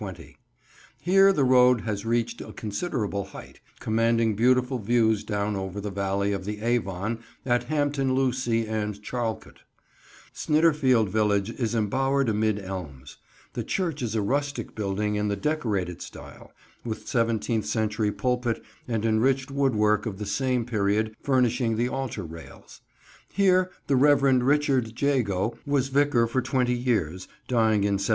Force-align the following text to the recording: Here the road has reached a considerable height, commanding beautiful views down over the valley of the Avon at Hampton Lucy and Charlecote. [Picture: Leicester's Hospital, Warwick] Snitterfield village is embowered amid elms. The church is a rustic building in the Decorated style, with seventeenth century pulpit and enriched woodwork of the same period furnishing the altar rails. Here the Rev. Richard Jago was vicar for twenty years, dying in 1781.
Here 0.99 1.31
the 1.31 1.43
road 1.43 1.81
has 1.81 2.07
reached 2.07 2.41
a 2.41 2.51
considerable 2.51 3.23
height, 3.25 3.59
commanding 3.79 4.33
beautiful 4.33 4.79
views 4.79 5.23
down 5.23 5.55
over 5.55 5.79
the 5.79 5.91
valley 5.91 6.33
of 6.33 6.43
the 6.43 6.59
Avon 6.63 7.19
at 7.45 7.65
Hampton 7.65 8.15
Lucy 8.15 8.65
and 8.65 8.95
Charlecote. 9.03 9.61
[Picture: 9.61 10.53
Leicester's 10.53 10.55
Hospital, 10.55 10.55
Warwick] 10.55 10.81
Snitterfield 10.81 11.09
village 11.13 11.49
is 11.51 11.75
embowered 11.75 12.29
amid 12.29 12.57
elms. 12.57 13.17
The 13.53 13.63
church 13.63 14.01
is 14.01 14.15
a 14.15 14.23
rustic 14.23 14.73
building 14.73 15.17
in 15.17 15.27
the 15.27 15.35
Decorated 15.35 16.01
style, 16.01 16.51
with 16.83 17.07
seventeenth 17.07 17.67
century 17.67 18.11
pulpit 18.11 18.63
and 18.87 19.05
enriched 19.05 19.51
woodwork 19.51 20.07
of 20.07 20.17
the 20.17 20.25
same 20.25 20.65
period 20.65 21.15
furnishing 21.21 21.75
the 21.75 21.89
altar 21.89 22.23
rails. 22.23 22.81
Here 23.31 23.69
the 23.85 23.95
Rev. 23.95 24.23
Richard 24.41 24.99
Jago 24.99 25.59
was 25.67 25.89
vicar 25.89 26.25
for 26.25 26.41
twenty 26.41 26.73
years, 26.73 27.27
dying 27.47 27.83
in 27.83 27.99
1781. 27.99 28.07